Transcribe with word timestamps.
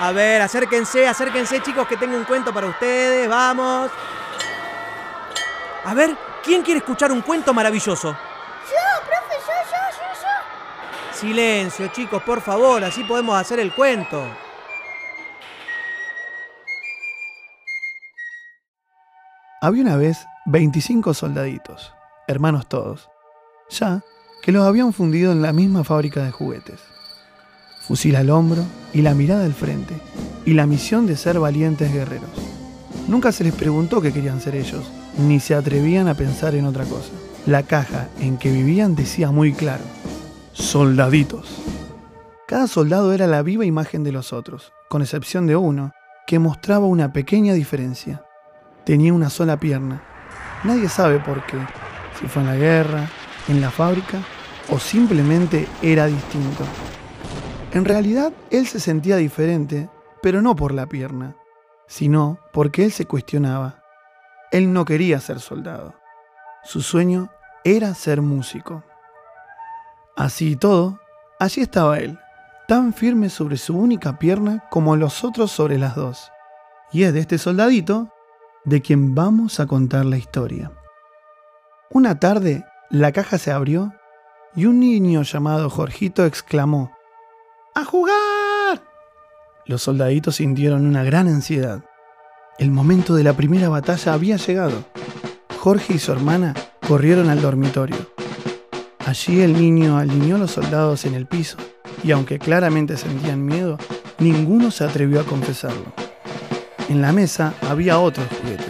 A 0.00 0.12
ver, 0.12 0.42
acérquense, 0.42 1.06
acérquense 1.06 1.62
chicos 1.62 1.86
que 1.86 1.96
tengo 1.96 2.16
un 2.16 2.24
cuento 2.24 2.52
para 2.52 2.66
ustedes, 2.66 3.28
vamos. 3.28 3.90
A 5.84 5.94
ver, 5.94 6.16
¿quién 6.42 6.62
quiere 6.62 6.78
escuchar 6.78 7.12
un 7.12 7.22
cuento 7.22 7.52
maravilloso? 7.54 8.08
Yo, 8.10 9.06
profe, 9.06 9.36
yo, 9.46 9.52
yo, 9.70 9.98
yo, 9.98 10.22
yo. 10.22 11.18
Silencio 11.18 11.88
chicos, 11.88 12.22
por 12.22 12.40
favor, 12.40 12.82
así 12.84 13.04
podemos 13.04 13.40
hacer 13.40 13.60
el 13.60 13.72
cuento. 13.72 14.24
Había 19.60 19.82
una 19.82 19.96
vez 19.96 20.26
25 20.46 21.14
soldaditos, 21.14 21.94
hermanos 22.26 22.66
todos, 22.66 23.08
ya 23.70 24.02
que 24.42 24.50
los 24.50 24.66
habían 24.66 24.92
fundido 24.92 25.30
en 25.30 25.40
la 25.40 25.52
misma 25.52 25.84
fábrica 25.84 26.24
de 26.24 26.32
juguetes. 26.32 26.80
Fusil 27.86 28.14
al 28.16 28.30
hombro 28.30 28.64
y 28.92 29.02
la 29.02 29.14
mirada 29.14 29.44
al 29.44 29.54
frente, 29.54 29.94
y 30.46 30.54
la 30.54 30.66
misión 30.66 31.06
de 31.06 31.16
ser 31.16 31.38
valientes 31.38 31.92
guerreros. 31.92 32.30
Nunca 33.08 33.32
se 33.32 33.44
les 33.44 33.52
preguntó 33.52 34.00
qué 34.00 34.12
querían 34.12 34.40
ser 34.40 34.54
ellos, 34.54 34.84
ni 35.18 35.40
se 35.40 35.54
atrevían 35.54 36.08
a 36.08 36.14
pensar 36.14 36.54
en 36.54 36.64
otra 36.64 36.84
cosa. 36.84 37.10
La 37.46 37.64
caja 37.64 38.08
en 38.20 38.38
que 38.38 38.52
vivían 38.52 38.94
decía 38.94 39.32
muy 39.32 39.52
claro, 39.52 39.82
soldaditos. 40.52 41.62
Cada 42.46 42.68
soldado 42.68 43.12
era 43.12 43.26
la 43.26 43.42
viva 43.42 43.64
imagen 43.64 44.04
de 44.04 44.12
los 44.12 44.32
otros, 44.32 44.72
con 44.88 45.02
excepción 45.02 45.46
de 45.46 45.56
uno, 45.56 45.92
que 46.26 46.38
mostraba 46.38 46.86
una 46.86 47.12
pequeña 47.12 47.54
diferencia. 47.54 48.22
Tenía 48.84 49.12
una 49.12 49.30
sola 49.30 49.58
pierna. 49.58 50.02
Nadie 50.62 50.88
sabe 50.88 51.18
por 51.18 51.44
qué, 51.46 51.58
si 52.20 52.26
fue 52.26 52.42
en 52.42 52.48
la 52.48 52.56
guerra, 52.56 53.08
en 53.48 53.60
la 53.60 53.70
fábrica 53.70 54.18
o 54.70 54.78
simplemente 54.78 55.66
era 55.82 56.06
distinto. 56.06 56.64
En 57.72 57.86
realidad 57.86 58.34
él 58.50 58.66
se 58.66 58.80
sentía 58.80 59.16
diferente, 59.16 59.88
pero 60.20 60.42
no 60.42 60.54
por 60.54 60.74
la 60.74 60.86
pierna, 60.86 61.36
sino 61.86 62.38
porque 62.52 62.84
él 62.84 62.92
se 62.92 63.06
cuestionaba. 63.06 63.82
Él 64.50 64.74
no 64.74 64.84
quería 64.84 65.20
ser 65.20 65.40
soldado. 65.40 65.94
Su 66.64 66.82
sueño 66.82 67.30
era 67.64 67.94
ser 67.94 68.20
músico. 68.20 68.84
Así 70.16 70.50
y 70.50 70.56
todo, 70.56 71.00
allí 71.40 71.62
estaba 71.62 71.98
él, 71.98 72.18
tan 72.68 72.92
firme 72.92 73.30
sobre 73.30 73.56
su 73.56 73.74
única 73.74 74.18
pierna 74.18 74.62
como 74.70 74.94
los 74.96 75.24
otros 75.24 75.50
sobre 75.50 75.78
las 75.78 75.96
dos. 75.96 76.30
Y 76.92 77.04
es 77.04 77.14
de 77.14 77.20
este 77.20 77.38
soldadito 77.38 78.10
de 78.66 78.82
quien 78.82 79.14
vamos 79.14 79.60
a 79.60 79.66
contar 79.66 80.04
la 80.04 80.18
historia. 80.18 80.70
Una 81.90 82.20
tarde, 82.20 82.66
la 82.90 83.12
caja 83.12 83.38
se 83.38 83.50
abrió 83.50 83.94
y 84.54 84.66
un 84.66 84.78
niño 84.78 85.22
llamado 85.22 85.70
Jorgito 85.70 86.26
exclamó, 86.26 86.92
¡A 87.74 87.86
jugar! 87.86 88.82
Los 89.64 89.82
soldaditos 89.82 90.36
sintieron 90.36 90.86
una 90.86 91.04
gran 91.04 91.26
ansiedad. 91.26 91.82
El 92.58 92.70
momento 92.70 93.14
de 93.14 93.24
la 93.24 93.32
primera 93.32 93.70
batalla 93.70 94.12
había 94.12 94.36
llegado. 94.36 94.84
Jorge 95.58 95.94
y 95.94 95.98
su 95.98 96.12
hermana 96.12 96.54
corrieron 96.86 97.30
al 97.30 97.40
dormitorio. 97.40 97.96
Allí 99.06 99.40
el 99.40 99.54
niño 99.54 99.96
alineó 99.96 100.36
a 100.36 100.40
los 100.40 100.50
soldados 100.50 101.06
en 101.06 101.14
el 101.14 101.24
piso 101.24 101.56
y 102.04 102.12
aunque 102.12 102.38
claramente 102.38 102.98
sentían 102.98 103.44
miedo, 103.46 103.78
ninguno 104.18 104.70
se 104.70 104.84
atrevió 104.84 105.20
a 105.20 105.24
confesarlo. 105.24 105.94
En 106.90 107.00
la 107.00 107.12
mesa 107.12 107.54
había 107.70 107.98
otros 107.98 108.26
juguetes. 108.38 108.66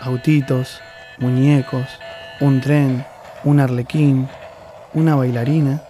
Autitos, 0.00 0.80
muñecos, 1.18 1.86
un 2.40 2.62
tren, 2.62 3.04
un 3.44 3.60
arlequín, 3.60 4.26
una 4.94 5.16
bailarina. 5.16 5.82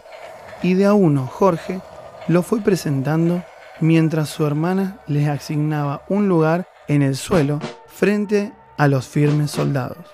Y 0.62 0.74
de 0.74 0.86
a 0.86 0.94
uno 0.94 1.26
Jorge 1.26 1.80
lo 2.28 2.42
fue 2.42 2.60
presentando 2.60 3.44
mientras 3.80 4.28
su 4.28 4.46
hermana 4.46 4.98
les 5.06 5.28
asignaba 5.28 6.02
un 6.08 6.28
lugar 6.28 6.66
en 6.88 7.02
el 7.02 7.16
suelo 7.16 7.60
frente 7.86 8.52
a 8.76 8.88
los 8.88 9.06
firmes 9.06 9.50
soldados. 9.50 10.04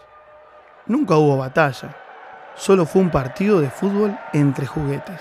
Nunca 0.87 1.17
hubo 1.17 1.37
batalla, 1.37 1.97
solo 2.55 2.87
fue 2.87 3.03
un 3.03 3.11
partido 3.11 3.61
de 3.61 3.71
fútbol 3.71 4.19
entre 4.33 4.67
juguetes. 4.67 5.21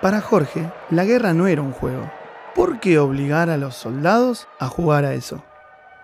Para 0.00 0.20
Jorge, 0.20 0.70
la 0.90 1.04
guerra 1.04 1.34
no 1.34 1.46
era 1.46 1.62
un 1.62 1.72
juego. 1.72 2.10
¿Por 2.54 2.80
qué 2.80 2.98
obligar 2.98 3.50
a 3.50 3.56
los 3.56 3.74
soldados 3.74 4.48
a 4.58 4.68
jugar 4.68 5.04
a 5.04 5.14
eso? 5.14 5.44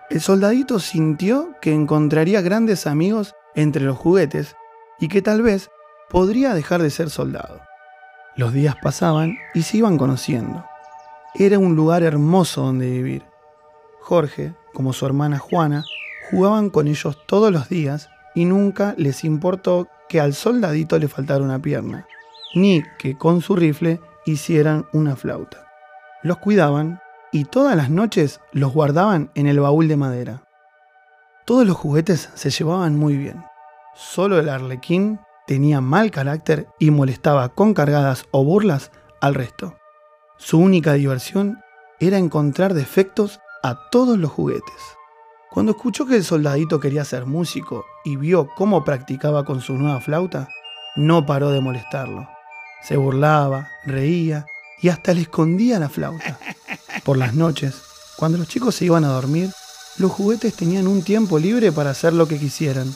El 0.09 0.21
soldadito 0.21 0.79
sintió 0.79 1.55
que 1.61 1.73
encontraría 1.73 2.41
grandes 2.41 2.87
amigos 2.87 3.35
entre 3.55 3.83
los 3.83 3.97
juguetes 3.97 4.55
y 4.99 5.07
que 5.07 5.21
tal 5.21 5.41
vez 5.41 5.69
podría 6.09 6.53
dejar 6.53 6.81
de 6.81 6.89
ser 6.89 7.09
soldado. 7.09 7.68
Los 8.39 8.53
días 8.53 8.77
pasaban 8.81 9.37
y 9.53 9.63
se 9.63 9.79
iban 9.79 9.97
conociendo. 9.97 10.63
Era 11.35 11.59
un 11.59 11.75
lugar 11.75 12.03
hermoso 12.03 12.61
donde 12.61 12.89
vivir. 12.89 13.25
Jorge, 13.99 14.53
como 14.73 14.93
su 14.93 15.05
hermana 15.05 15.39
Juana, 15.39 15.83
jugaban 16.31 16.69
con 16.69 16.87
ellos 16.87 17.17
todos 17.27 17.51
los 17.51 17.67
días 17.67 18.09
y 18.33 18.45
nunca 18.45 18.95
les 18.95 19.25
importó 19.25 19.89
que 20.07 20.21
al 20.21 20.33
soldadito 20.33 20.97
le 20.97 21.09
faltara 21.09 21.43
una 21.43 21.61
pierna, 21.61 22.07
ni 22.55 22.81
que 22.97 23.17
con 23.17 23.41
su 23.41 23.57
rifle 23.57 23.99
hicieran 24.25 24.85
una 24.93 25.17
flauta. 25.17 25.67
Los 26.23 26.37
cuidaban 26.37 27.01
y 27.33 27.43
todas 27.43 27.75
las 27.75 27.89
noches 27.89 28.39
los 28.53 28.71
guardaban 28.71 29.31
en 29.35 29.47
el 29.47 29.59
baúl 29.59 29.89
de 29.89 29.97
madera. 29.97 30.43
Todos 31.43 31.67
los 31.67 31.75
juguetes 31.75 32.29
se 32.35 32.51
llevaban 32.51 32.95
muy 32.95 33.17
bien. 33.17 33.43
Solo 33.95 34.39
el 34.39 34.47
arlequín 34.47 35.19
tenía 35.49 35.81
mal 35.81 36.11
carácter 36.11 36.67
y 36.77 36.91
molestaba 36.91 37.49
con 37.49 37.73
cargadas 37.73 38.25
o 38.29 38.43
burlas 38.43 38.91
al 39.19 39.33
resto. 39.33 39.75
Su 40.37 40.59
única 40.59 40.93
diversión 40.93 41.57
era 41.99 42.19
encontrar 42.19 42.75
defectos 42.75 43.39
a 43.63 43.89
todos 43.89 44.19
los 44.19 44.29
juguetes. 44.29 44.75
Cuando 45.49 45.71
escuchó 45.71 46.05
que 46.05 46.17
el 46.17 46.23
soldadito 46.23 46.79
quería 46.79 47.03
ser 47.03 47.25
músico 47.25 47.83
y 48.05 48.15
vio 48.15 48.47
cómo 48.55 48.83
practicaba 48.83 49.43
con 49.43 49.61
su 49.61 49.73
nueva 49.73 49.99
flauta, 50.01 50.49
no 50.95 51.25
paró 51.25 51.49
de 51.49 51.61
molestarlo. 51.61 52.29
Se 52.83 52.95
burlaba, 52.95 53.69
reía 53.87 54.45
y 54.83 54.89
hasta 54.89 55.15
le 55.15 55.21
escondía 55.21 55.79
la 55.79 55.89
flauta. 55.89 56.37
Por 57.03 57.17
las 57.17 57.33
noches, 57.33 57.81
cuando 58.17 58.37
los 58.37 58.47
chicos 58.47 58.75
se 58.75 58.85
iban 58.85 59.03
a 59.03 59.13
dormir, 59.13 59.49
los 59.97 60.11
juguetes 60.11 60.53
tenían 60.53 60.87
un 60.87 61.01
tiempo 61.01 61.39
libre 61.39 61.71
para 61.71 61.89
hacer 61.89 62.13
lo 62.13 62.27
que 62.27 62.37
quisieran. 62.37 62.93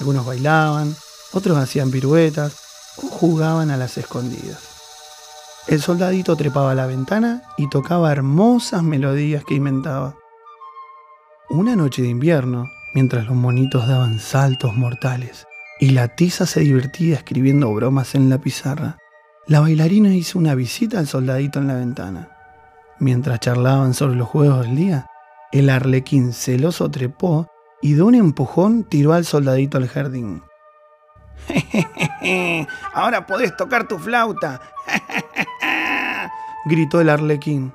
Algunos 0.00 0.24
bailaban, 0.24 0.96
otros 1.36 1.58
hacían 1.58 1.90
piruetas 1.90 2.56
o 2.96 3.08
jugaban 3.08 3.70
a 3.70 3.76
las 3.76 3.98
escondidas. 3.98 4.74
El 5.66 5.80
soldadito 5.80 6.36
trepaba 6.36 6.72
a 6.72 6.74
la 6.74 6.86
ventana 6.86 7.42
y 7.56 7.68
tocaba 7.70 8.12
hermosas 8.12 8.82
melodías 8.82 9.44
que 9.44 9.54
inventaba. 9.54 10.16
Una 11.48 11.74
noche 11.74 12.02
de 12.02 12.08
invierno, 12.08 12.68
mientras 12.94 13.26
los 13.26 13.34
monitos 13.34 13.88
daban 13.88 14.18
saltos 14.18 14.74
mortales 14.76 15.46
y 15.80 15.90
la 15.90 16.08
tiza 16.08 16.46
se 16.46 16.60
divertía 16.60 17.16
escribiendo 17.16 17.72
bromas 17.72 18.14
en 18.14 18.28
la 18.28 18.38
pizarra, 18.38 18.98
la 19.46 19.60
bailarina 19.60 20.14
hizo 20.14 20.38
una 20.38 20.54
visita 20.54 20.98
al 20.98 21.06
soldadito 21.06 21.58
en 21.58 21.68
la 21.68 21.74
ventana. 21.74 22.28
Mientras 22.98 23.40
charlaban 23.40 23.94
sobre 23.94 24.16
los 24.16 24.28
juegos 24.28 24.66
del 24.66 24.76
día, 24.76 25.06
el 25.52 25.70
arlequín 25.70 26.32
celoso 26.32 26.90
trepó 26.90 27.48
y 27.82 27.94
de 27.94 28.02
un 28.02 28.14
empujón 28.14 28.84
tiró 28.84 29.12
al 29.12 29.24
soldadito 29.24 29.78
al 29.78 29.88
jardín. 29.88 30.42
Ahora 32.94 33.26
podés 33.26 33.56
tocar 33.56 33.86
tu 33.86 33.98
flauta, 33.98 34.60
gritó 36.64 37.00
el 37.00 37.08
arlequín. 37.08 37.72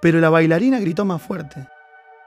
Pero 0.00 0.18
la 0.20 0.30
bailarina 0.30 0.80
gritó 0.80 1.04
más 1.04 1.20
fuerte. 1.20 1.68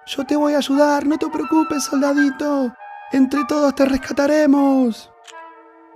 Yo 0.05 0.25
te 0.25 0.35
voy 0.35 0.53
a 0.53 0.57
ayudar, 0.57 1.05
no 1.05 1.17
te 1.17 1.27
preocupes, 1.29 1.85
soldadito. 1.85 2.73
Entre 3.11 3.43
todos 3.45 3.73
te 3.73 3.85
rescataremos. 3.85 5.11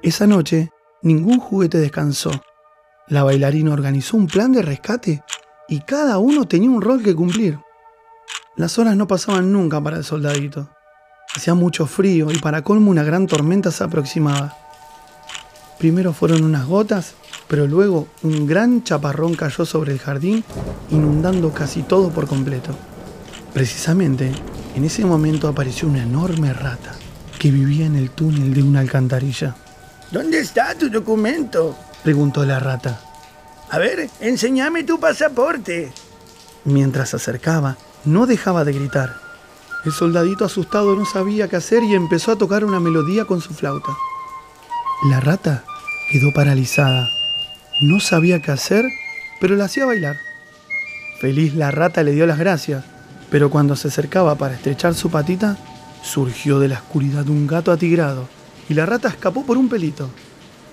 Esa 0.01 0.27
noche, 0.27 0.69
ningún 1.01 1.39
juguete 1.39 1.77
descansó. 1.77 2.31
La 3.07 3.23
bailarina 3.23 3.73
organizó 3.73 4.17
un 4.17 4.27
plan 4.27 4.51
de 4.53 4.61
rescate 4.61 5.23
y 5.67 5.81
cada 5.81 6.17
uno 6.19 6.47
tenía 6.47 6.69
un 6.69 6.81
rol 6.81 7.03
que 7.03 7.15
cumplir. 7.15 7.59
Las 8.55 8.79
horas 8.79 8.95
no 8.95 9.07
pasaban 9.07 9.51
nunca 9.51 9.81
para 9.81 9.97
el 9.97 10.03
soldadito. 10.03 10.69
Hacía 11.35 11.53
mucho 11.53 11.85
frío 11.85 12.31
y 12.31 12.39
para 12.39 12.63
colmo 12.63 12.89
una 12.89 13.03
gran 13.03 13.27
tormenta 13.27 13.71
se 13.71 13.83
aproximaba. 13.83 14.55
Primero 15.77 16.11
fueron 16.11 16.43
unas 16.43 16.65
gotas, 16.65 17.13
pero 17.47 17.67
luego 17.67 18.07
un 18.23 18.47
gran 18.47 18.83
chaparrón 18.83 19.35
cayó 19.35 19.65
sobre 19.65 19.93
el 19.93 19.99
jardín, 19.99 20.43
inundando 20.89 21.53
casi 21.53 21.83
todo 21.83 22.09
por 22.09 22.27
completo. 22.27 22.71
Precisamente, 23.53 24.31
en 24.75 24.83
ese 24.83 25.05
momento 25.05 25.47
apareció 25.47 25.87
una 25.87 26.03
enorme 26.03 26.53
rata 26.53 26.93
que 27.37 27.51
vivía 27.51 27.85
en 27.85 27.95
el 27.95 28.09
túnel 28.09 28.53
de 28.53 28.63
una 28.63 28.79
alcantarilla. 28.79 29.55
¿Dónde 30.11 30.39
está 30.39 30.73
tu 30.75 30.89
documento? 30.89 31.77
preguntó 32.03 32.45
la 32.45 32.59
rata. 32.59 32.99
A 33.69 33.77
ver, 33.77 34.09
enséñame 34.19 34.83
tu 34.83 34.99
pasaporte. 34.99 35.91
Mientras 36.63 37.09
se 37.09 37.17
acercaba, 37.17 37.77
no 38.05 38.25
dejaba 38.25 38.63
de 38.63 38.73
gritar. 38.73 39.15
El 39.85 39.91
soldadito 39.91 40.45
asustado 40.45 40.95
no 40.95 41.05
sabía 41.05 41.47
qué 41.47 41.57
hacer 41.57 41.83
y 41.83 41.93
empezó 41.93 42.31
a 42.31 42.37
tocar 42.37 42.65
una 42.65 42.79
melodía 42.79 43.25
con 43.25 43.41
su 43.41 43.53
flauta. 43.53 43.91
La 45.03 45.19
rata 45.19 45.63
quedó 46.11 46.33
paralizada. 46.33 47.07
No 47.81 47.99
sabía 47.99 48.41
qué 48.41 48.49
hacer, 48.49 48.83
pero 49.39 49.55
la 49.55 49.65
hacía 49.65 49.85
bailar. 49.85 50.17
Feliz 51.21 51.53
la 51.53 51.69
rata 51.69 52.01
le 52.01 52.13
dio 52.13 52.25
las 52.25 52.39
gracias, 52.39 52.83
pero 53.29 53.51
cuando 53.51 53.75
se 53.75 53.89
acercaba 53.89 54.35
para 54.35 54.55
estrechar 54.55 54.95
su 54.95 55.11
patita, 55.11 55.55
surgió 56.01 56.59
de 56.59 56.69
la 56.69 56.79
oscuridad 56.79 57.29
un 57.29 57.45
gato 57.45 57.71
atigrado 57.71 58.27
y 58.69 58.73
la 58.73 58.87
rata 58.87 59.07
escapó 59.07 59.45
por 59.45 59.57
un 59.57 59.69
pelito. 59.69 60.09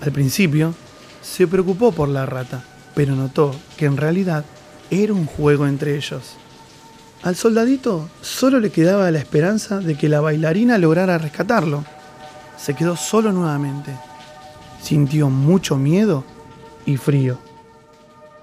Al 0.01 0.11
principio, 0.11 0.73
se 1.21 1.45
preocupó 1.45 1.91
por 1.91 2.09
la 2.09 2.25
rata, 2.25 2.63
pero 2.95 3.15
notó 3.15 3.55
que 3.77 3.85
en 3.85 3.95
realidad 3.95 4.43
era 4.89 5.13
un 5.13 5.27
juego 5.27 5.67
entre 5.67 5.97
ellos. 5.97 6.35
Al 7.21 7.35
soldadito 7.35 8.09
solo 8.21 8.59
le 8.59 8.71
quedaba 8.71 9.11
la 9.11 9.19
esperanza 9.19 9.79
de 9.79 9.95
que 9.95 10.09
la 10.09 10.19
bailarina 10.19 10.79
lograra 10.79 11.19
rescatarlo. 11.19 11.85
Se 12.57 12.73
quedó 12.73 12.97
solo 12.97 13.31
nuevamente. 13.31 13.91
Sintió 14.85 15.31
mucho 15.31 15.77
miedo 15.77 16.23
y 16.85 16.97
frío. 16.97 17.39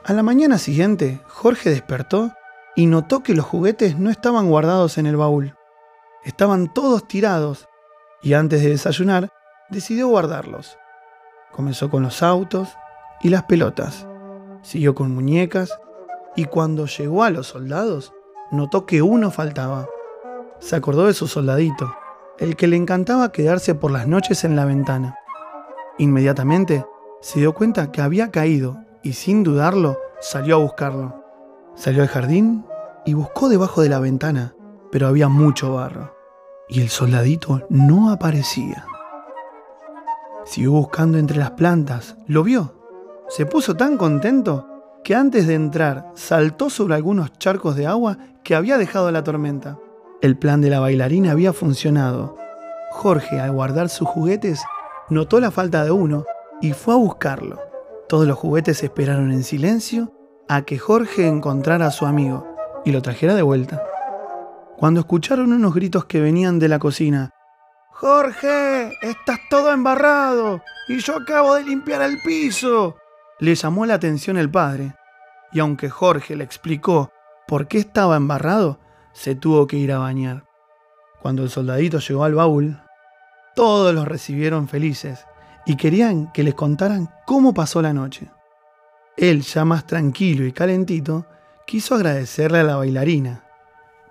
A 0.03 0.13
la 0.13 0.25
mañana 0.25 0.59
siguiente, 0.59 1.21
Jorge 1.29 1.71
despertó 1.71 2.33
y 2.75 2.87
notó 2.87 3.23
que 3.23 3.37
los 3.37 3.45
juguetes 3.45 3.97
no 3.97 4.11
estaban 4.11 4.51
guardados 4.51 4.99
en 4.99 5.07
el 5.07 5.17
baúl. 5.17 5.55
Estaban 6.25 6.75
todos 6.75 7.07
tirados 7.07 7.69
y 8.25 8.33
antes 8.33 8.61
de 8.61 8.71
desayunar 8.71 9.31
decidió 9.71 10.09
guardarlos. 10.09 10.77
Comenzó 11.53 11.91
con 11.91 12.03
los 12.03 12.25
autos 12.25 12.71
y 13.21 13.29
las 13.29 13.45
pelotas, 13.45 14.09
siguió 14.63 14.97
con 14.97 15.15
muñecas 15.15 15.79
y 16.35 16.47
cuando 16.47 16.87
llegó 16.87 17.23
a 17.23 17.31
los 17.31 17.47
soldados 17.47 18.13
notó 18.51 18.85
que 18.85 19.01
uno 19.01 19.31
faltaba. 19.31 19.87
Se 20.59 20.75
acordó 20.75 21.07
de 21.07 21.15
su 21.15 21.29
soldadito, 21.29 21.95
el 22.41 22.57
que 22.57 22.67
le 22.67 22.75
encantaba 22.75 23.31
quedarse 23.31 23.77
por 23.77 23.93
las 23.93 24.09
noches 24.09 24.43
en 24.43 24.57
la 24.57 24.65
ventana. 24.65 25.21
Inmediatamente 25.99 26.85
se 27.21 27.41
dio 27.41 27.55
cuenta 27.55 27.93
que 27.93 28.01
había 28.01 28.31
caído 28.31 28.79
y 29.03 29.13
sin 29.13 29.43
dudarlo 29.43 29.99
salió 30.21 30.57
a 30.57 30.59
buscarlo. 30.61 31.25
Salió 31.75 32.03
al 32.03 32.09
jardín 32.09 32.65
y 33.05 33.15
buscó 33.15 33.49
debajo 33.49 33.83
de 33.83 33.89
la 33.89 33.99
ventana, 33.99 34.55
pero 34.91 35.07
había 35.07 35.29
mucho 35.29 35.75
barro 35.75 36.23
y 36.73 36.81
el 36.81 36.89
soldadito 36.89 37.67
no 37.69 38.11
aparecía. 38.11 38.87
Siguió 40.47 40.73
buscando 40.73 41.19
entre 41.19 41.39
las 41.39 41.53
plantas, 41.53 42.17
lo 42.27 42.43
vio. 42.43 42.75
Se 43.29 43.45
puso 43.45 43.77
tan 43.77 43.99
contento 43.99 44.69
que 45.05 45.15
antes 45.15 45.47
de 45.47 45.55
entrar 45.55 46.11
saltó 46.15 46.71
sobre 46.71 46.95
algunos 46.95 47.33
charcos 47.39 47.77
de 47.77 47.87
agua 47.87 48.17
que 48.43 48.55
había 48.55 48.79
dejado 48.79 49.11
la 49.11 49.23
tormenta. 49.23 49.79
El 50.23 50.39
plan 50.39 50.63
de 50.63 50.71
la 50.71 50.81
bailarina 50.81 51.33
había 51.33 51.53
funcionado. 51.53 52.39
Jorge, 52.91 53.39
al 53.39 53.53
guardar 53.53 53.91
sus 53.91 54.09
juguetes, 54.09 54.63
notó 55.13 55.39
la 55.41 55.51
falta 55.51 55.85
de 55.85 55.91
uno 55.91 56.25
y 56.61 56.73
fue 56.73 56.95
a 56.95 56.99
buscarlo. 56.99 57.61
Todos 58.09 58.27
los 58.27 58.37
juguetes 58.37 58.83
esperaron 58.83 59.31
en 59.31 59.45
silencio 59.45 60.13
a 60.49 60.63
que 60.63 60.79
Jorge 60.79 61.29
encontrara 61.29 61.87
a 61.87 61.91
su 61.91 62.07
amigo 62.07 62.47
y 62.85 62.93
lo 62.93 63.01
trajera 63.01 63.35
de 63.35 63.43
vuelta. 63.43 63.83
Cuando 64.77 65.01
escucharon 65.01 65.53
unos 65.53 65.75
gritos 65.75 66.07
que 66.07 66.21
venían 66.21 66.59
de 66.59 66.69
la 66.69 66.79
cocina, 66.79 67.31
Jorge, 67.93 68.93
estás 69.01 69.39
todo 69.49 69.73
embarrado 69.73 70.61
y 70.89 70.99
yo 70.99 71.17
acabo 71.17 71.55
de 71.55 71.63
limpiar 71.63 72.03
el 72.03 72.21
piso. 72.21 72.97
Le 73.39 73.55
llamó 73.55 73.87
la 73.87 73.95
atención 73.95 74.37
el 74.37 74.51
padre, 74.51 74.95
y 75.53 75.61
aunque 75.61 75.89
Jorge 75.89 76.35
le 76.35 76.45
explicó 76.45 77.13
por 77.47 77.69
qué 77.69 77.79
estaba 77.79 78.17
embarrado, 78.17 78.81
se 79.13 79.35
tuvo 79.35 79.67
que 79.67 79.77
ir 79.77 79.93
a 79.93 79.99
bañar. 79.99 80.45
Cuando 81.21 81.45
el 81.45 81.51
soldadito 81.51 82.01
llegó 82.01 82.25
al 82.25 82.35
baúl, 82.35 82.82
todos 83.55 83.95
los 83.95 84.07
recibieron 84.07 84.69
felices 84.69 85.27
y 85.67 85.77
querían 85.77 86.33
que 86.33 86.43
les 86.43 86.55
contaran 86.55 87.09
cómo 87.27 87.55
pasó 87.55 87.83
la 87.83 87.93
noche. 87.93 88.31
Él, 89.17 89.43
ya 89.43 89.65
más 89.65 89.87
tranquilo 89.87 90.47
y 90.47 90.53
calentito, 90.53 91.27
quiso 91.67 91.95
agradecerle 91.95 92.61
a 92.61 92.65
la 92.65 92.77
bailarina, 92.77 93.45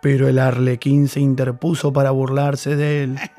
pero 0.02 0.28
el 0.28 0.40
arlequín 0.40 1.08
se 1.08 1.20
interpuso 1.20 1.92
para 1.92 2.12
burlarse 2.12 2.76
de 2.76 3.04
él. 3.04 3.20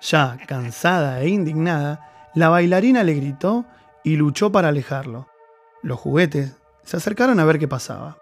Ya 0.00 0.36
cansada 0.48 1.20
e 1.20 1.28
indignada, 1.28 2.30
la 2.34 2.48
bailarina 2.48 3.04
le 3.04 3.14
gritó 3.14 3.66
y 4.02 4.16
luchó 4.16 4.50
para 4.50 4.68
alejarlo. 4.68 5.28
Los 5.82 6.00
juguetes 6.00 6.56
se 6.82 6.96
acercaron 6.96 7.38
a 7.38 7.44
ver 7.44 7.60
qué 7.60 7.68
pasaba. 7.68 8.18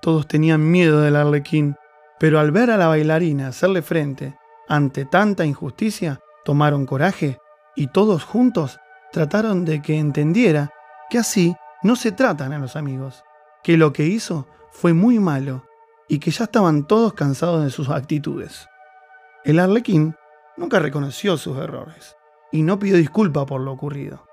Todos 0.00 0.26
tenían 0.26 0.70
miedo 0.70 1.00
del 1.00 1.16
arlequín, 1.16 1.76
pero 2.18 2.38
al 2.40 2.52
ver 2.52 2.70
a 2.70 2.78
la 2.78 2.86
bailarina 2.86 3.48
hacerle 3.48 3.82
frente 3.82 4.34
ante 4.68 5.04
tanta 5.04 5.44
injusticia, 5.44 6.20
tomaron 6.44 6.86
coraje 6.86 7.38
y 7.76 7.88
todos 7.88 8.24
juntos 8.24 8.78
trataron 9.12 9.64
de 9.64 9.82
que 9.82 9.98
entendiera 9.98 10.70
que 11.08 11.18
así 11.18 11.54
no 11.82 11.96
se 11.96 12.12
tratan 12.12 12.52
a 12.52 12.58
los 12.58 12.76
amigos, 12.76 13.24
que 13.62 13.76
lo 13.76 13.92
que 13.92 14.06
hizo 14.06 14.46
fue 14.70 14.92
muy 14.92 15.18
malo 15.18 15.64
y 16.08 16.18
que 16.18 16.30
ya 16.30 16.44
estaban 16.44 16.86
todos 16.86 17.14
cansados 17.14 17.64
de 17.64 17.70
sus 17.70 17.88
actitudes. 17.88 18.68
El 19.44 19.58
arlequín 19.58 20.16
nunca 20.56 20.78
reconoció 20.78 21.36
sus 21.36 21.56
errores 21.58 22.16
y 22.52 22.62
no 22.62 22.78
pidió 22.78 22.96
disculpa 22.96 23.46
por 23.46 23.60
lo 23.60 23.72
ocurrido. 23.72 24.26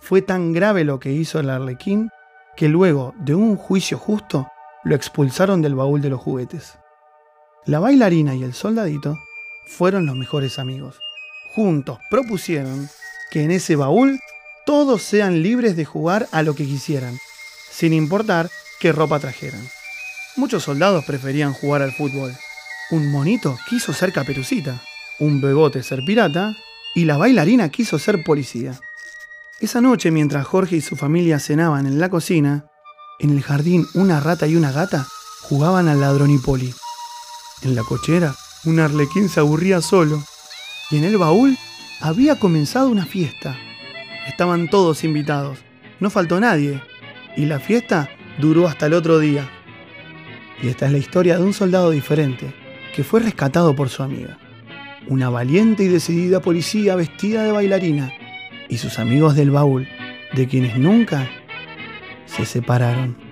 Fue 0.00 0.22
tan 0.22 0.52
grave 0.52 0.84
lo 0.84 1.00
que 1.00 1.12
hizo 1.12 1.40
el 1.40 1.50
arlequín 1.50 2.10
que 2.56 2.68
luego 2.68 3.14
de 3.18 3.34
un 3.34 3.56
juicio 3.56 3.98
justo 3.98 4.48
lo 4.84 4.94
expulsaron 4.94 5.62
del 5.62 5.74
baúl 5.74 6.00
de 6.00 6.10
los 6.10 6.20
juguetes. 6.20 6.78
La 7.64 7.80
bailarina 7.80 8.34
y 8.34 8.44
el 8.44 8.54
soldadito 8.54 9.16
fueron 9.66 10.06
los 10.06 10.16
mejores 10.16 10.58
amigos. 10.58 11.00
Juntos 11.56 11.98
propusieron 12.10 12.90
que 13.30 13.42
en 13.42 13.50
ese 13.50 13.76
baúl 13.76 14.20
todos 14.66 15.02
sean 15.02 15.42
libres 15.42 15.74
de 15.74 15.86
jugar 15.86 16.28
a 16.30 16.42
lo 16.42 16.54
que 16.54 16.66
quisieran, 16.66 17.18
sin 17.70 17.94
importar 17.94 18.50
qué 18.78 18.92
ropa 18.92 19.20
trajeran. 19.20 19.66
Muchos 20.36 20.64
soldados 20.64 21.06
preferían 21.06 21.54
jugar 21.54 21.80
al 21.80 21.92
fútbol. 21.92 22.36
Un 22.90 23.10
monito 23.10 23.56
quiso 23.70 23.94
ser 23.94 24.12
caperucita, 24.12 24.82
un 25.18 25.40
bebote 25.40 25.82
ser 25.82 26.04
pirata 26.04 26.54
y 26.94 27.06
la 27.06 27.16
bailarina 27.16 27.70
quiso 27.70 27.98
ser 27.98 28.22
policía. 28.22 28.78
Esa 29.58 29.80
noche, 29.80 30.10
mientras 30.10 30.46
Jorge 30.46 30.76
y 30.76 30.80
su 30.82 30.94
familia 30.94 31.40
cenaban 31.40 31.86
en 31.86 31.98
la 31.98 32.10
cocina, 32.10 32.66
en 33.18 33.30
el 33.30 33.42
jardín 33.42 33.86
una 33.94 34.20
rata 34.20 34.46
y 34.46 34.56
una 34.56 34.72
gata 34.72 35.06
jugaban 35.40 35.88
al 35.88 36.02
ladrón 36.02 36.32
y 36.32 36.36
poli. 36.36 36.74
En 37.62 37.74
la 37.74 37.82
cochera, 37.82 38.34
un 38.66 38.78
arlequín 38.78 39.30
se 39.30 39.40
aburría 39.40 39.80
solo 39.80 40.22
y 40.90 40.96
en 40.96 41.04
el 41.04 41.18
baúl 41.18 41.56
había 42.00 42.38
comenzado 42.38 42.88
una 42.88 43.06
fiesta. 43.06 43.56
Estaban 44.26 44.68
todos 44.68 45.04
invitados, 45.04 45.58
no 46.00 46.10
faltó 46.10 46.40
nadie 46.40 46.82
y 47.36 47.46
la 47.46 47.60
fiesta 47.60 48.08
duró 48.38 48.66
hasta 48.66 48.86
el 48.86 48.94
otro 48.94 49.18
día. 49.18 49.48
Y 50.62 50.68
esta 50.68 50.86
es 50.86 50.92
la 50.92 50.98
historia 50.98 51.38
de 51.38 51.44
un 51.44 51.52
soldado 51.52 51.90
diferente 51.90 52.52
que 52.94 53.04
fue 53.04 53.20
rescatado 53.20 53.74
por 53.76 53.88
su 53.88 54.02
amiga. 54.02 54.38
Una 55.08 55.28
valiente 55.28 55.84
y 55.84 55.88
decidida 55.88 56.40
policía 56.40 56.96
vestida 56.96 57.44
de 57.44 57.52
bailarina 57.52 58.12
y 58.68 58.78
sus 58.78 58.98
amigos 58.98 59.36
del 59.36 59.50
baúl, 59.50 59.86
de 60.34 60.48
quienes 60.48 60.76
nunca 60.76 61.28
se 62.24 62.44
separaron. 62.44 63.25